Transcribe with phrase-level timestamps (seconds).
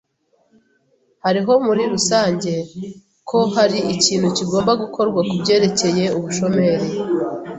[1.23, 2.51] Hariho muri rusange
[3.29, 6.87] ko hari ikintu kigomba gukorwa kubyerekeye ubushomeri.